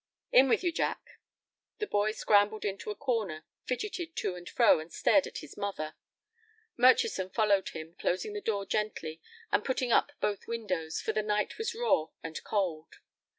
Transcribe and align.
"In 0.31 0.49
with 0.49 0.63
you, 0.63 0.71
Jack." 0.71 1.19
The 1.77 1.85
boy 1.85 2.13
scrambled 2.13 2.65
into 2.65 2.89
a 2.89 2.95
corner, 2.95 3.45
fidgeted 3.65 4.15
to 4.15 4.33
and 4.33 4.49
fro, 4.49 4.79
and 4.79 4.91
stared 4.91 5.27
at 5.27 5.37
his 5.45 5.55
mother. 5.55 5.93
Murchison 6.75 7.29
followed 7.29 7.69
him, 7.69 7.93
closing 7.99 8.33
the 8.33 8.41
door 8.41 8.65
gently, 8.65 9.21
and 9.51 9.63
putting 9.63 9.91
up 9.91 10.11
both 10.19 10.47
windows, 10.47 10.99
for 10.99 11.13
the 11.13 11.21
night 11.21 11.59
was 11.59 11.75
raw 11.75 12.07
and 12.23 12.43
cold. 12.43 12.95